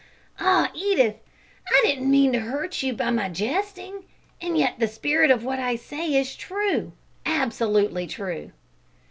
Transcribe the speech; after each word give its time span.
"Ah, 0.39 0.71
Edith! 0.73 1.17
I 1.69 1.79
did 1.85 1.99
not 1.99 2.07
mean 2.07 2.33
to 2.33 2.39
hurt 2.39 2.81
you 2.81 2.91
by 2.91 3.11
my 3.11 3.29
jesting, 3.29 4.05
and 4.41 4.57
yet 4.57 4.79
the 4.79 4.87
spirit 4.87 5.29
of 5.29 5.43
what 5.45 5.59
I 5.59 5.75
say 5.75 6.15
is 6.15 6.35
true 6.35 6.93
absolutely 7.23 8.07
true." 8.07 8.51